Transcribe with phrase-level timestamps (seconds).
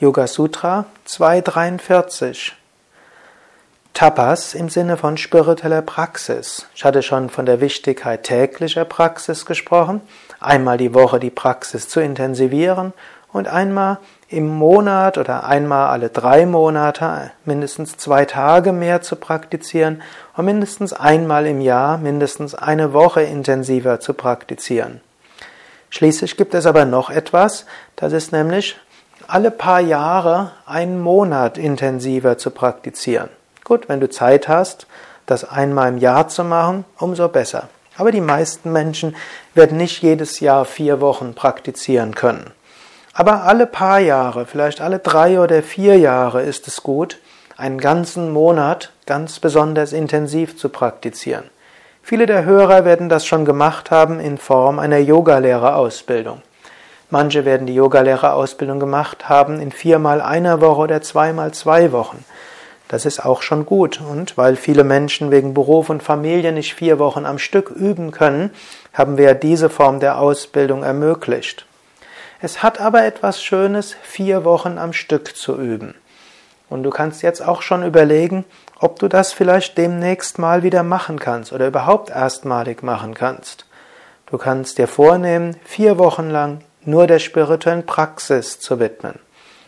[0.00, 2.56] Yoga Sutra 243.
[3.92, 6.66] Tapas im Sinne von spiritueller Praxis.
[6.74, 10.00] Ich hatte schon von der Wichtigkeit täglicher Praxis gesprochen,
[10.40, 12.94] einmal die Woche die Praxis zu intensivieren
[13.30, 13.98] und einmal
[14.30, 20.00] im Monat oder einmal alle drei Monate mindestens zwei Tage mehr zu praktizieren
[20.34, 25.02] und mindestens einmal im Jahr mindestens eine Woche intensiver zu praktizieren.
[25.90, 28.80] Schließlich gibt es aber noch etwas, das ist nämlich
[29.32, 33.28] alle paar Jahre einen Monat intensiver zu praktizieren.
[33.64, 34.86] Gut, wenn du Zeit hast,
[35.26, 37.68] das einmal im Jahr zu machen, umso besser.
[37.96, 39.14] Aber die meisten Menschen
[39.54, 42.50] werden nicht jedes Jahr vier Wochen praktizieren können.
[43.12, 47.18] Aber alle paar Jahre, vielleicht alle drei oder vier Jahre ist es gut,
[47.56, 51.44] einen ganzen Monat ganz besonders intensiv zu praktizieren.
[52.02, 56.42] Viele der Hörer werden das schon gemacht haben in Form einer Yogalehrerausbildung.
[57.10, 62.24] Manche werden die Yogalehrerausbildung gemacht haben in viermal einer Woche oder zweimal zwei Wochen.
[62.86, 64.00] Das ist auch schon gut.
[64.00, 68.50] Und weil viele Menschen wegen Beruf und Familie nicht vier Wochen am Stück üben können,
[68.92, 71.66] haben wir diese Form der Ausbildung ermöglicht.
[72.40, 75.94] Es hat aber etwas Schönes, vier Wochen am Stück zu üben.
[76.68, 78.44] Und du kannst jetzt auch schon überlegen,
[78.78, 83.66] ob du das vielleicht demnächst mal wieder machen kannst oder überhaupt erstmalig machen kannst.
[84.26, 89.18] Du kannst dir vornehmen, vier Wochen lang nur der spirituellen Praxis zu widmen.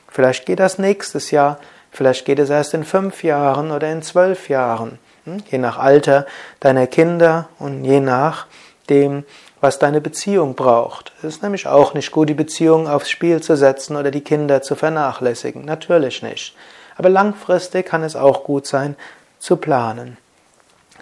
[0.08, 1.58] Vielleicht geht das nächstes Jahr,
[1.90, 5.38] vielleicht geht es erst in fünf Jahren oder in zwölf Jahren, hm?
[5.50, 6.26] je nach Alter
[6.60, 8.46] deiner Kinder und je nach
[8.90, 9.24] dem,
[9.60, 11.12] was deine Beziehung braucht.
[11.18, 14.60] Es ist nämlich auch nicht gut, die Beziehung aufs Spiel zu setzen oder die Kinder
[14.60, 15.64] zu vernachlässigen.
[15.64, 16.54] Natürlich nicht.
[16.96, 18.96] Aber langfristig kann es auch gut sein,
[19.38, 20.18] zu planen.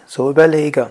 [0.06, 0.90] So überlege.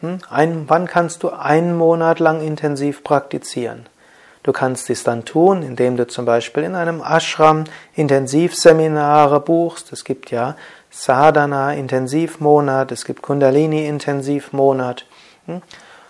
[0.00, 0.18] Hm?
[0.28, 3.86] Ein, wann kannst du einen Monat lang intensiv praktizieren?
[4.46, 7.64] Du kannst dies dann tun, indem du zum Beispiel in einem Ashram
[7.96, 9.92] Intensivseminare buchst.
[9.92, 10.54] Es gibt ja
[10.88, 15.04] Sadhana Intensivmonat, es gibt Kundalini Intensivmonat.
[15.46, 15.62] Hm?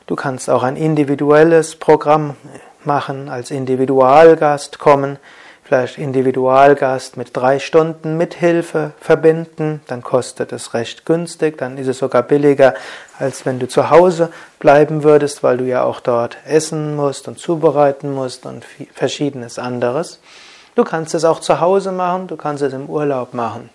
[0.07, 2.37] Du kannst auch ein individuelles Programm
[2.85, 5.19] machen, als Individualgast kommen
[5.67, 11.99] vielleicht Individualgast mit drei Stunden Mithilfe verbinden, dann kostet es recht günstig, dann ist es
[11.99, 12.75] sogar billiger,
[13.19, 17.41] als wenn du zu Hause bleiben würdest, weil du ja auch dort essen musst und
[17.41, 20.21] zubereiten musst und verschiedenes anderes.
[20.77, 23.71] Du kannst es auch zu Hause machen, du kannst es im Urlaub machen.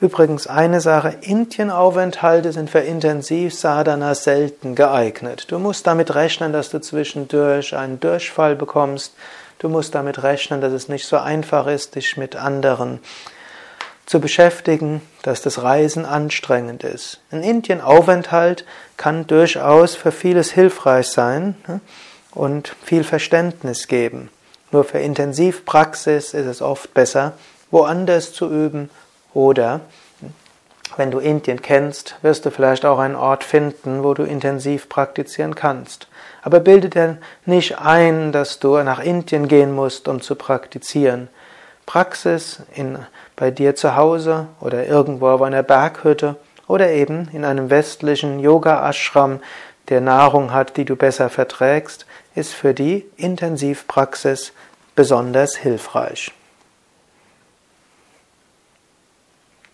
[0.00, 5.46] Übrigens eine Sache, Indienaufenthalte sind für Intensivsadhana selten geeignet.
[5.50, 9.14] Du musst damit rechnen, dass du zwischendurch einen Durchfall bekommst,
[9.62, 12.98] Du musst damit rechnen, dass es nicht so einfach ist, dich mit anderen
[14.06, 17.20] zu beschäftigen, dass das Reisen anstrengend ist.
[17.30, 21.80] Ein Indienaufenthalt kann durchaus für vieles hilfreich sein ne,
[22.32, 24.30] und viel Verständnis geben.
[24.72, 27.34] Nur für Intensivpraxis ist es oft besser,
[27.70, 28.90] woanders zu üben
[29.32, 29.78] oder
[30.96, 35.54] wenn du Indien kennst, wirst du vielleicht auch einen Ort finden, wo du intensiv praktizieren
[35.54, 36.08] kannst.
[36.42, 41.28] Aber bilde dir nicht ein, dass du nach Indien gehen musst, um zu praktizieren.
[41.86, 42.98] Praxis in,
[43.36, 49.40] bei dir zu Hause oder irgendwo auf einer Berghütte oder eben in einem westlichen Yoga-Ashram,
[49.88, 54.52] der Nahrung hat, die du besser verträgst, ist für die Intensivpraxis
[54.94, 56.32] besonders hilfreich.